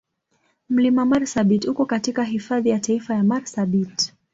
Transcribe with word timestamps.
Mlima 0.69 1.05
Marsabit 1.05 1.65
uko 1.65 1.85
katika 1.85 2.23
Hifadhi 2.23 2.69
ya 2.69 2.79
Taifa 2.79 3.13
ya 3.15 3.23
Marsabit. 3.23 4.13